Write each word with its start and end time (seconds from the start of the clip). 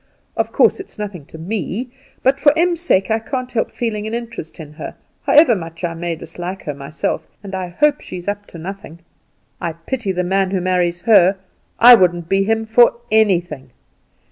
"Of 0.35 0.51
course 0.51 0.79
it's 0.79 0.97
nothing 0.97 1.25
to 1.27 1.37
me; 1.37 1.91
but 2.23 2.39
for 2.39 2.57
Em's 2.57 2.81
sake 2.81 3.11
I 3.11 3.19
can't 3.19 3.51
help 3.51 3.69
feeling 3.69 4.07
an 4.07 4.15
interest 4.15 4.59
in 4.59 4.73
her, 4.73 4.95
however 5.27 5.53
much 5.55 5.83
I 5.83 5.93
may 5.93 6.15
dislike 6.15 6.63
her 6.63 6.73
myself; 6.73 7.27
and 7.43 7.53
I 7.53 7.67
hope 7.67 8.01
she's 8.01 8.27
up 8.27 8.47
to 8.47 8.57
nothing. 8.57 9.01
I 9.61 9.73
pity 9.73 10.11
the 10.11 10.23
man 10.23 10.49
who 10.49 10.59
marries 10.59 11.01
her; 11.01 11.37
I 11.79 11.93
wouldn't 11.93 12.29
be 12.29 12.43
him 12.43 12.65
for 12.65 12.95
anything. 13.11 13.69